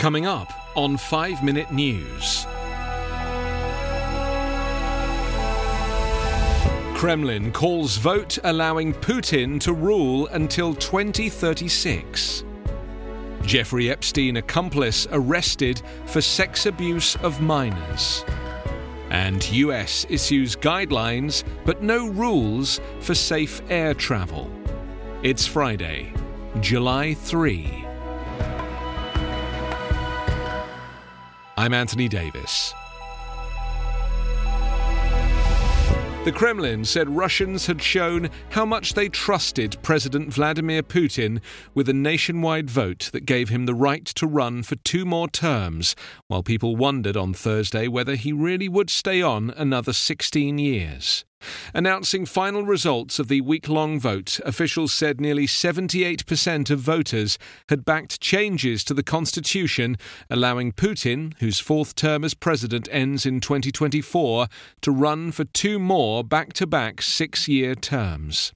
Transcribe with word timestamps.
Coming 0.00 0.24
up 0.24 0.50
on 0.76 0.96
5 0.96 1.44
Minute 1.44 1.70
News. 1.70 2.46
Kremlin 6.94 7.52
calls 7.52 7.98
vote 7.98 8.38
allowing 8.44 8.94
Putin 8.94 9.60
to 9.60 9.74
rule 9.74 10.26
until 10.28 10.72
2036. 10.74 12.44
Jeffrey 13.42 13.90
Epstein 13.90 14.38
accomplice 14.38 15.06
arrested 15.12 15.82
for 16.06 16.22
sex 16.22 16.64
abuse 16.64 17.16
of 17.16 17.42
minors. 17.42 18.24
And 19.10 19.46
US 19.52 20.06
issues 20.08 20.56
guidelines 20.56 21.44
but 21.66 21.82
no 21.82 22.08
rules 22.08 22.80
for 23.00 23.14
safe 23.14 23.60
air 23.68 23.92
travel. 23.92 24.50
It's 25.22 25.46
Friday, 25.46 26.14
July 26.60 27.12
3. 27.12 27.79
I'm 31.60 31.74
Anthony 31.74 32.08
Davis. 32.08 32.72
The 36.24 36.32
Kremlin 36.34 36.86
said 36.86 37.10
Russians 37.10 37.66
had 37.66 37.82
shown 37.82 38.30
how 38.48 38.64
much 38.64 38.94
they 38.94 39.10
trusted 39.10 39.76
President 39.82 40.32
Vladimir 40.32 40.82
Putin 40.82 41.42
with 41.74 41.90
a 41.90 41.92
nationwide 41.92 42.70
vote 42.70 43.10
that 43.12 43.26
gave 43.26 43.50
him 43.50 43.66
the 43.66 43.74
right 43.74 44.06
to 44.06 44.26
run 44.26 44.62
for 44.62 44.76
two 44.76 45.04
more 45.04 45.28
terms, 45.28 45.94
while 46.28 46.42
people 46.42 46.76
wondered 46.76 47.18
on 47.18 47.34
Thursday 47.34 47.88
whether 47.88 48.14
he 48.14 48.32
really 48.32 48.66
would 48.66 48.88
stay 48.88 49.20
on 49.20 49.50
another 49.50 49.92
16 49.92 50.56
years. 50.56 51.26
Announcing 51.72 52.26
final 52.26 52.62
results 52.64 53.18
of 53.18 53.28
the 53.28 53.40
week 53.40 53.68
long 53.68 53.98
vote, 53.98 54.40
officials 54.44 54.92
said 54.92 55.20
nearly 55.20 55.46
78% 55.46 56.70
of 56.70 56.80
voters 56.80 57.38
had 57.68 57.84
backed 57.84 58.20
changes 58.20 58.84
to 58.84 58.94
the 58.94 59.02
constitution 59.02 59.96
allowing 60.28 60.72
Putin, 60.72 61.34
whose 61.38 61.60
fourth 61.60 61.94
term 61.94 62.24
as 62.24 62.34
president 62.34 62.88
ends 62.90 63.24
in 63.24 63.40
2024, 63.40 64.48
to 64.82 64.90
run 64.90 65.32
for 65.32 65.44
two 65.44 65.78
more 65.78 66.24
back 66.24 66.52
to 66.54 66.66
back 66.66 67.02
six 67.02 67.48
year 67.48 67.74
terms. 67.74 68.52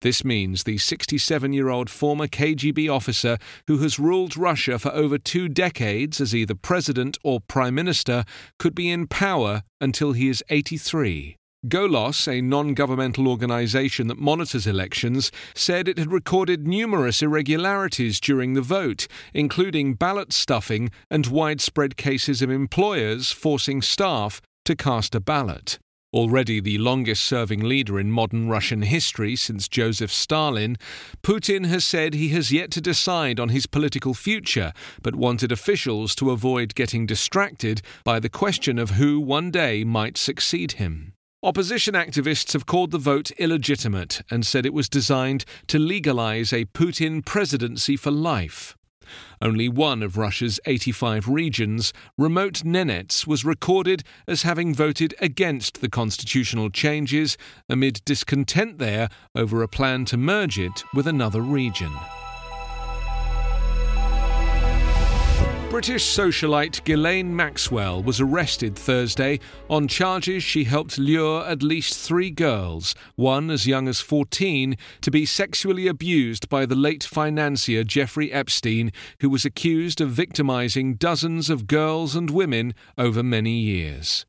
This 0.00 0.24
means 0.24 0.64
the 0.64 0.78
67 0.78 1.52
year 1.52 1.68
old 1.68 1.90
former 1.90 2.26
KGB 2.26 2.92
officer 2.92 3.38
who 3.66 3.78
has 3.78 3.98
ruled 3.98 4.36
Russia 4.36 4.78
for 4.78 4.92
over 4.92 5.18
two 5.18 5.48
decades 5.48 6.20
as 6.20 6.34
either 6.34 6.54
president 6.54 7.18
or 7.24 7.40
prime 7.40 7.74
minister 7.74 8.24
could 8.58 8.74
be 8.74 8.90
in 8.90 9.06
power 9.06 9.62
until 9.80 10.12
he 10.12 10.28
is 10.28 10.44
83. 10.48 11.37
Golos, 11.66 12.28
a 12.28 12.40
non 12.40 12.72
governmental 12.72 13.26
organization 13.26 14.06
that 14.06 14.18
monitors 14.18 14.64
elections, 14.64 15.32
said 15.56 15.88
it 15.88 15.98
had 15.98 16.12
recorded 16.12 16.68
numerous 16.68 17.20
irregularities 17.20 18.20
during 18.20 18.54
the 18.54 18.62
vote, 18.62 19.08
including 19.34 19.94
ballot 19.94 20.32
stuffing 20.32 20.88
and 21.10 21.26
widespread 21.26 21.96
cases 21.96 22.42
of 22.42 22.50
employers 22.50 23.32
forcing 23.32 23.82
staff 23.82 24.40
to 24.66 24.76
cast 24.76 25.16
a 25.16 25.20
ballot. 25.20 25.80
Already 26.14 26.60
the 26.60 26.78
longest 26.78 27.24
serving 27.24 27.60
leader 27.60 27.98
in 27.98 28.12
modern 28.12 28.48
Russian 28.48 28.82
history 28.82 29.34
since 29.34 29.66
Joseph 29.66 30.12
Stalin, 30.12 30.76
Putin 31.22 31.66
has 31.66 31.84
said 31.84 32.14
he 32.14 32.28
has 32.28 32.52
yet 32.52 32.70
to 32.70 32.80
decide 32.80 33.40
on 33.40 33.48
his 33.48 33.66
political 33.66 34.14
future, 34.14 34.72
but 35.02 35.16
wanted 35.16 35.50
officials 35.50 36.14
to 36.14 36.30
avoid 36.30 36.76
getting 36.76 37.04
distracted 37.04 37.82
by 38.04 38.20
the 38.20 38.30
question 38.30 38.78
of 38.78 38.90
who 38.90 39.18
one 39.18 39.50
day 39.50 39.82
might 39.82 40.16
succeed 40.16 40.72
him. 40.72 41.14
Opposition 41.40 41.94
activists 41.94 42.52
have 42.52 42.66
called 42.66 42.90
the 42.90 42.98
vote 42.98 43.30
illegitimate 43.38 44.22
and 44.28 44.44
said 44.44 44.66
it 44.66 44.74
was 44.74 44.88
designed 44.88 45.44
to 45.68 45.78
legalize 45.78 46.52
a 46.52 46.64
Putin 46.64 47.24
presidency 47.24 47.96
for 47.96 48.10
life. 48.10 48.76
Only 49.40 49.68
one 49.68 50.02
of 50.02 50.16
Russia's 50.16 50.58
85 50.66 51.28
regions, 51.28 51.92
remote 52.18 52.64
Nenets, 52.64 53.24
was 53.24 53.44
recorded 53.44 54.02
as 54.26 54.42
having 54.42 54.74
voted 54.74 55.14
against 55.20 55.80
the 55.80 55.88
constitutional 55.88 56.70
changes 56.70 57.38
amid 57.68 58.04
discontent 58.04 58.78
there 58.78 59.08
over 59.36 59.62
a 59.62 59.68
plan 59.68 60.06
to 60.06 60.16
merge 60.16 60.58
it 60.58 60.82
with 60.92 61.06
another 61.06 61.40
region. 61.40 61.92
British 65.78 66.06
socialite 66.06 66.82
Ghislaine 66.82 67.36
Maxwell 67.36 68.02
was 68.02 68.20
arrested 68.20 68.74
Thursday 68.74 69.38
on 69.70 69.86
charges 69.86 70.42
she 70.42 70.64
helped 70.64 70.98
lure 70.98 71.46
at 71.46 71.62
least 71.62 71.96
three 71.96 72.32
girls, 72.32 72.96
one 73.14 73.48
as 73.48 73.64
young 73.64 73.86
as 73.86 74.00
14, 74.00 74.76
to 75.02 75.10
be 75.12 75.24
sexually 75.24 75.86
abused 75.86 76.48
by 76.48 76.66
the 76.66 76.74
late 76.74 77.04
financier 77.04 77.84
Jeffrey 77.84 78.32
Epstein, 78.32 78.90
who 79.20 79.30
was 79.30 79.44
accused 79.44 80.00
of 80.00 80.10
victimizing 80.10 80.94
dozens 80.94 81.48
of 81.48 81.68
girls 81.68 82.16
and 82.16 82.28
women 82.28 82.74
over 82.98 83.22
many 83.22 83.56
years. 83.60 84.26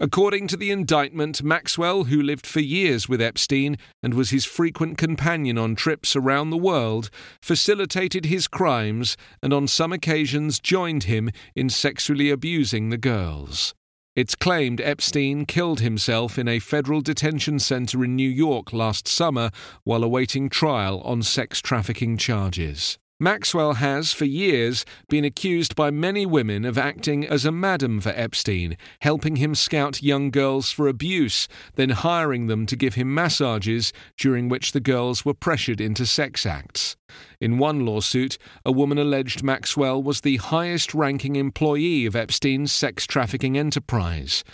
According 0.00 0.48
to 0.48 0.56
the 0.56 0.70
indictment, 0.70 1.42
Maxwell, 1.42 2.04
who 2.04 2.22
lived 2.22 2.46
for 2.46 2.60
years 2.60 3.08
with 3.08 3.20
Epstein 3.20 3.76
and 4.02 4.14
was 4.14 4.30
his 4.30 4.44
frequent 4.44 4.98
companion 4.98 5.58
on 5.58 5.74
trips 5.74 6.14
around 6.14 6.50
the 6.50 6.56
world, 6.56 7.10
facilitated 7.42 8.26
his 8.26 8.48
crimes 8.48 9.16
and 9.42 9.52
on 9.52 9.66
some 9.66 9.92
occasions 9.92 10.60
joined 10.60 11.04
him 11.04 11.30
in 11.54 11.68
sexually 11.68 12.30
abusing 12.30 12.90
the 12.90 12.98
girls. 12.98 13.74
It's 14.16 14.34
claimed 14.34 14.80
Epstein 14.80 15.46
killed 15.46 15.78
himself 15.78 16.40
in 16.40 16.48
a 16.48 16.58
federal 16.58 17.00
detention 17.00 17.60
center 17.60 18.04
in 18.04 18.16
New 18.16 18.28
York 18.28 18.72
last 18.72 19.06
summer 19.06 19.50
while 19.84 20.02
awaiting 20.02 20.48
trial 20.48 21.00
on 21.02 21.22
sex 21.22 21.60
trafficking 21.60 22.16
charges. 22.16 22.98
Maxwell 23.20 23.74
has, 23.74 24.12
for 24.12 24.26
years, 24.26 24.84
been 25.08 25.24
accused 25.24 25.74
by 25.74 25.90
many 25.90 26.24
women 26.24 26.64
of 26.64 26.78
acting 26.78 27.26
as 27.26 27.44
a 27.44 27.50
madam 27.50 28.00
for 28.00 28.10
Epstein, 28.10 28.76
helping 29.00 29.36
him 29.36 29.56
scout 29.56 30.00
young 30.00 30.30
girls 30.30 30.70
for 30.70 30.86
abuse, 30.86 31.48
then 31.74 31.90
hiring 31.90 32.46
them 32.46 32.64
to 32.64 32.76
give 32.76 32.94
him 32.94 33.12
massages, 33.12 33.92
during 34.16 34.48
which 34.48 34.70
the 34.70 34.78
girls 34.78 35.24
were 35.24 35.34
pressured 35.34 35.80
into 35.80 36.06
sex 36.06 36.46
acts. 36.46 36.94
In 37.40 37.58
one 37.58 37.84
lawsuit, 37.84 38.38
a 38.64 38.70
woman 38.70 38.98
alleged 38.98 39.42
Maxwell 39.42 40.00
was 40.00 40.20
the 40.20 40.36
highest 40.36 40.94
ranking 40.94 41.34
employee 41.34 42.06
of 42.06 42.14
Epstein's 42.14 42.70
sex 42.72 43.04
trafficking 43.04 43.58
enterprise. 43.58 44.44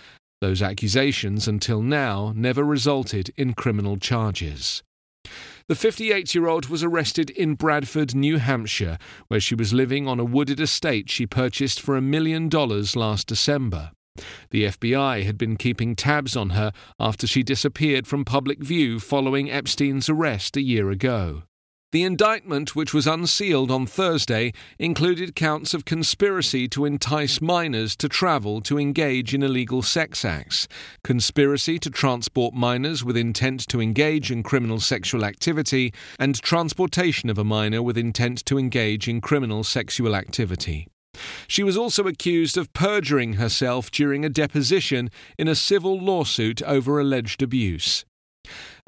Those 0.41 0.63
accusations, 0.63 1.47
until 1.47 1.83
now, 1.83 2.33
never 2.35 2.63
resulted 2.63 3.29
in 3.37 3.53
criminal 3.53 3.97
charges. 3.97 4.81
The 5.67 5.75
58 5.75 6.35
year 6.35 6.45
old 6.47 6.67
was 6.67 6.83
arrested 6.83 7.31
in 7.31 7.55
Bradford, 7.55 8.13
New 8.13 8.37
Hampshire, 8.37 8.99
where 9.29 9.39
she 9.39 9.55
was 9.55 9.73
living 9.73 10.07
on 10.07 10.19
a 10.19 10.23
wooded 10.23 10.59
estate 10.59 11.09
she 11.09 11.25
purchased 11.25 11.81
for 11.81 11.97
a 11.97 12.01
million 12.01 12.49
dollars 12.49 12.95
last 12.95 13.25
December. 13.25 13.89
The 14.51 14.65
FBI 14.65 15.23
had 15.23 15.39
been 15.39 15.57
keeping 15.57 15.95
tabs 15.95 16.37
on 16.37 16.51
her 16.51 16.71
after 16.99 17.25
she 17.25 17.41
disappeared 17.41 18.05
from 18.05 18.25
public 18.25 18.63
view 18.63 18.99
following 18.99 19.49
Epstein's 19.49 20.07
arrest 20.07 20.55
a 20.55 20.61
year 20.61 20.91
ago. 20.91 21.43
The 21.91 22.03
indictment, 22.03 22.75
which 22.75 22.93
was 22.93 23.07
unsealed 23.07 23.71
on 23.71 23.85
Thursday, 23.85 24.51
included 24.77 25.35
counts 25.35 25.73
of 25.73 25.85
conspiracy 25.85 26.67
to 26.69 26.83
entice 26.83 27.39
minors 27.39 27.95
to 27.97 28.09
travel 28.09 28.59
to 28.61 28.77
engage 28.77 29.33
in 29.33 29.41
illegal 29.41 29.81
sex 29.81 30.25
acts, 30.25 30.67
conspiracy 31.03 31.79
to 31.79 31.89
transport 31.89 32.53
minors 32.53 33.03
with 33.03 33.15
intent 33.15 33.65
to 33.69 33.81
engage 33.81 34.29
in 34.29 34.43
criminal 34.43 34.79
sexual 34.79 35.23
activity, 35.23 35.93
and 36.19 36.41
transportation 36.41 37.29
of 37.29 37.37
a 37.37 37.45
minor 37.45 37.81
with 37.81 37.97
intent 37.97 38.43
to 38.45 38.57
engage 38.57 39.07
in 39.07 39.21
criminal 39.21 39.63
sexual 39.63 40.15
activity. 40.15 40.87
She 41.47 41.63
was 41.63 41.77
also 41.77 42.07
accused 42.07 42.57
of 42.57 42.73
perjuring 42.73 43.33
herself 43.33 43.89
during 43.89 44.25
a 44.25 44.29
deposition 44.29 45.09
in 45.37 45.47
a 45.47 45.55
civil 45.55 45.97
lawsuit 45.97 46.61
over 46.63 46.99
alleged 46.99 47.41
abuse. 47.41 48.03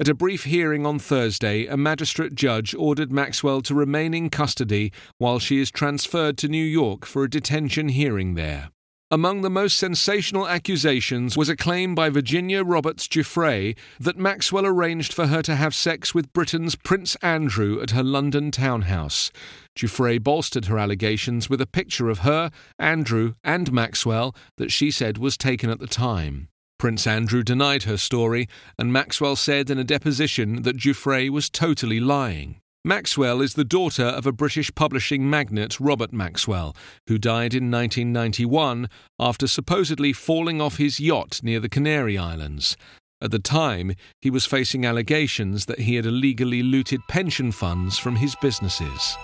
At 0.00 0.08
a 0.08 0.14
brief 0.14 0.44
hearing 0.44 0.86
on 0.86 0.98
Thursday, 0.98 1.66
a 1.66 1.76
magistrate 1.76 2.34
judge 2.34 2.74
ordered 2.74 3.12
Maxwell 3.12 3.60
to 3.62 3.74
remain 3.74 4.14
in 4.14 4.30
custody 4.30 4.92
while 5.18 5.38
she 5.38 5.58
is 5.58 5.70
transferred 5.70 6.38
to 6.38 6.48
New 6.48 6.64
York 6.64 7.04
for 7.04 7.24
a 7.24 7.30
detention 7.30 7.88
hearing 7.88 8.34
there. 8.34 8.70
Among 9.10 9.40
the 9.40 9.48
most 9.48 9.78
sensational 9.78 10.46
accusations 10.46 11.34
was 11.34 11.48
a 11.48 11.56
claim 11.56 11.94
by 11.94 12.10
Virginia 12.10 12.62
Roberts 12.62 13.08
Giuffre 13.08 13.74
that 13.98 14.18
Maxwell 14.18 14.66
arranged 14.66 15.14
for 15.14 15.28
her 15.28 15.40
to 15.44 15.56
have 15.56 15.74
sex 15.74 16.14
with 16.14 16.30
Britain's 16.34 16.74
Prince 16.74 17.14
Andrew 17.22 17.80
at 17.80 17.92
her 17.92 18.02
London 18.02 18.50
townhouse. 18.50 19.32
Giuffre 19.74 20.22
bolstered 20.22 20.66
her 20.66 20.78
allegations 20.78 21.48
with 21.48 21.62
a 21.62 21.66
picture 21.66 22.10
of 22.10 22.18
her, 22.18 22.50
Andrew, 22.78 23.32
and 23.42 23.72
Maxwell 23.72 24.36
that 24.58 24.70
she 24.70 24.90
said 24.90 25.16
was 25.16 25.38
taken 25.38 25.70
at 25.70 25.78
the 25.78 25.86
time. 25.86 26.48
Prince 26.78 27.08
Andrew 27.08 27.42
denied 27.42 27.82
her 27.82 27.96
story, 27.96 28.48
and 28.78 28.92
Maxwell 28.92 29.34
said 29.34 29.68
in 29.68 29.78
a 29.78 29.84
deposition 29.84 30.62
that 30.62 30.76
Giuffre 30.76 31.28
was 31.28 31.50
totally 31.50 31.98
lying. 31.98 32.60
Maxwell 32.84 33.42
is 33.42 33.54
the 33.54 33.64
daughter 33.64 34.04
of 34.04 34.26
a 34.26 34.32
British 34.32 34.72
publishing 34.74 35.28
magnate, 35.28 35.80
Robert 35.80 36.12
Maxwell, 36.12 36.76
who 37.08 37.18
died 37.18 37.52
in 37.52 37.70
1991 37.70 38.88
after 39.18 39.48
supposedly 39.48 40.12
falling 40.12 40.60
off 40.60 40.76
his 40.76 41.00
yacht 41.00 41.40
near 41.42 41.58
the 41.58 41.68
Canary 41.68 42.16
Islands. 42.16 42.76
At 43.20 43.32
the 43.32 43.40
time, 43.40 43.94
he 44.22 44.30
was 44.30 44.46
facing 44.46 44.86
allegations 44.86 45.66
that 45.66 45.80
he 45.80 45.96
had 45.96 46.06
illegally 46.06 46.62
looted 46.62 47.00
pension 47.08 47.50
funds 47.50 47.98
from 47.98 48.16
his 48.16 48.36
businesses. 48.36 49.16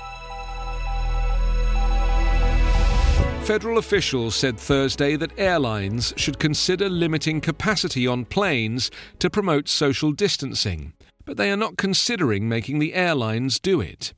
Federal 3.44 3.76
officials 3.76 4.35
said 4.35 4.58
Thursday 4.58 5.17
that 5.17 5.38
airlines 5.38 6.14
should 6.17 6.38
consider 6.38 6.88
limiting 6.88 7.43
capacity 7.43 8.06
on 8.06 8.25
planes 8.25 8.91
to 9.19 9.29
promote 9.29 9.69
social 9.69 10.12
distancing, 10.12 10.94
but 11.26 11.37
they 11.37 11.50
are 11.50 11.56
not 11.56 11.76
considering 11.76 12.49
making 12.49 12.79
the 12.79 12.94
airlines 12.94 13.61
do 13.61 13.82
it. 13.82 14.14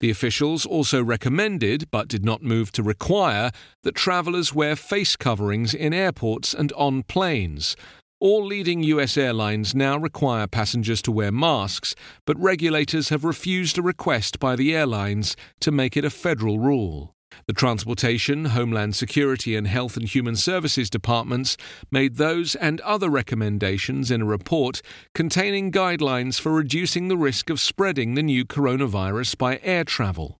The 0.00 0.10
officials 0.10 0.66
also 0.66 1.02
recommended, 1.02 1.90
but 1.90 2.08
did 2.08 2.26
not 2.26 2.42
move 2.42 2.72
to 2.72 2.82
require, 2.82 3.52
that 3.84 3.94
travellers 3.94 4.54
wear 4.54 4.76
face 4.76 5.16
coverings 5.16 5.72
in 5.72 5.94
airports 5.94 6.52
and 6.52 6.72
on 6.72 7.04
planes. 7.04 7.74
All 8.20 8.44
leading 8.44 8.82
US 8.82 9.16
airlines 9.16 9.74
now 9.74 9.96
require 9.96 10.46
passengers 10.46 11.00
to 11.02 11.10
wear 11.10 11.32
masks, 11.32 11.94
but 12.26 12.38
regulators 12.38 13.08
have 13.08 13.24
refused 13.24 13.78
a 13.78 13.82
request 13.82 14.38
by 14.38 14.56
the 14.56 14.74
airlines 14.74 15.36
to 15.60 15.72
make 15.72 15.96
it 15.96 16.04
a 16.04 16.10
federal 16.10 16.58
rule. 16.58 17.14
The 17.46 17.52
Transportation, 17.52 18.46
Homeland 18.46 18.96
Security, 18.96 19.56
and 19.56 19.66
Health 19.66 19.96
and 19.96 20.06
Human 20.06 20.36
Services 20.36 20.90
departments 20.90 21.56
made 21.90 22.16
those 22.16 22.54
and 22.54 22.80
other 22.82 23.08
recommendations 23.08 24.10
in 24.10 24.22
a 24.22 24.26
report 24.26 24.82
containing 25.14 25.72
guidelines 25.72 26.40
for 26.40 26.52
reducing 26.52 27.08
the 27.08 27.16
risk 27.16 27.50
of 27.50 27.60
spreading 27.60 28.14
the 28.14 28.22
new 28.22 28.44
coronavirus 28.44 29.38
by 29.38 29.60
air 29.62 29.84
travel. 29.84 30.38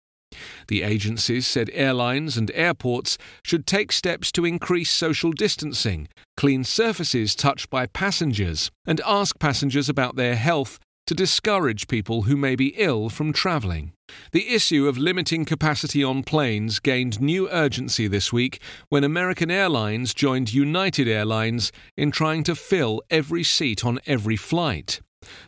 The 0.68 0.82
agencies 0.82 1.46
said 1.46 1.70
airlines 1.72 2.36
and 2.36 2.50
airports 2.54 3.18
should 3.44 3.66
take 3.66 3.92
steps 3.92 4.32
to 4.32 4.44
increase 4.44 4.90
social 4.90 5.32
distancing, 5.32 6.08
clean 6.36 6.64
surfaces 6.64 7.34
touched 7.34 7.70
by 7.70 7.86
passengers, 7.86 8.70
and 8.86 9.00
ask 9.04 9.38
passengers 9.38 9.88
about 9.88 10.16
their 10.16 10.36
health 10.36 10.78
to 11.06 11.14
discourage 11.14 11.88
people 11.88 12.22
who 12.22 12.36
may 12.36 12.54
be 12.54 12.74
ill 12.76 13.08
from 13.08 13.32
travelling. 13.32 13.92
The 14.32 14.48
issue 14.48 14.86
of 14.88 14.98
limiting 14.98 15.44
capacity 15.44 16.04
on 16.04 16.22
planes 16.22 16.78
gained 16.78 17.20
new 17.20 17.48
urgency 17.50 18.08
this 18.08 18.32
week 18.32 18.60
when 18.88 19.04
American 19.04 19.50
Airlines 19.50 20.14
joined 20.14 20.52
United 20.52 21.08
Airlines 21.08 21.72
in 21.96 22.10
trying 22.10 22.44
to 22.44 22.54
fill 22.54 23.02
every 23.10 23.42
seat 23.42 23.84
on 23.84 24.00
every 24.06 24.36
flight. 24.36 25.00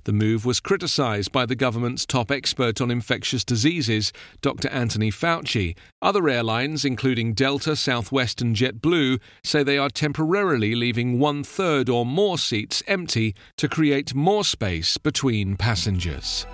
The 0.05 0.12
move 0.12 0.44
was 0.44 0.61
criticized 0.61 1.32
by 1.32 1.47
the 1.47 1.55
government's 1.55 2.06
top 2.06 2.31
expert 2.31 2.81
on 2.81 2.91
infectious 2.91 3.44
diseases, 3.44 4.12
Dr. 4.41 4.69
Anthony 4.69 5.11
Fauci. 5.11 5.76
Other 6.03 6.29
airlines, 6.29 6.85
including 6.85 7.35
Delta, 7.35 7.76
Southwest, 7.76 8.41
and 8.41 8.55
JetBlue, 8.55 9.21
say 9.43 9.62
they 9.62 9.79
are 9.79 9.91
temporarily 9.91 10.75
leaving 10.75 11.19
one 11.19 11.44
third 11.44 11.88
or 11.88 12.06
more 12.06 12.38
seats 12.38 12.82
empty 12.87 13.35
to 13.56 13.69
create 13.69 14.15
more 14.15 14.44
space 14.44 14.99
between 14.99 15.56
passengers. 15.56 16.47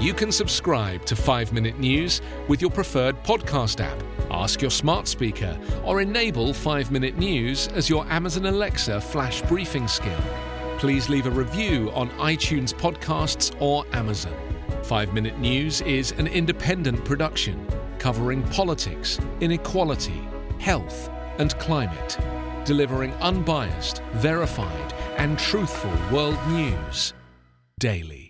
You 0.00 0.14
can 0.14 0.32
subscribe 0.32 1.04
to 1.04 1.14
5 1.14 1.52
Minute 1.52 1.78
News 1.78 2.22
with 2.48 2.62
your 2.62 2.70
preferred 2.70 3.22
podcast 3.22 3.84
app. 3.84 4.02
Ask 4.30 4.62
your 4.62 4.70
smart 4.70 5.06
speaker 5.06 5.60
or 5.84 6.00
enable 6.00 6.54
5 6.54 6.90
Minute 6.90 7.18
News 7.18 7.68
as 7.68 7.90
your 7.90 8.06
Amazon 8.10 8.46
Alexa 8.46 8.98
flash 8.98 9.42
briefing 9.42 9.86
skill. 9.86 10.18
Please 10.78 11.10
leave 11.10 11.26
a 11.26 11.30
review 11.30 11.90
on 11.92 12.08
iTunes 12.12 12.72
Podcasts 12.72 13.54
or 13.60 13.84
Amazon. 13.92 14.34
5 14.84 15.12
Minute 15.12 15.38
News 15.38 15.82
is 15.82 16.12
an 16.12 16.28
independent 16.28 17.04
production 17.04 17.68
covering 17.98 18.42
politics, 18.44 19.20
inequality, 19.42 20.26
health, 20.58 21.10
and 21.36 21.54
climate, 21.58 22.16
delivering 22.64 23.12
unbiased, 23.16 24.00
verified, 24.14 24.94
and 25.18 25.38
truthful 25.38 25.92
world 26.10 26.38
news 26.48 27.12
daily. 27.78 28.29